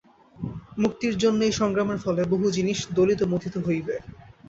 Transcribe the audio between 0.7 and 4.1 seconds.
মুক্তির জন্য এই সংগ্রামের ফলে বহু জিনিষ দলিত-মথিত হইবে।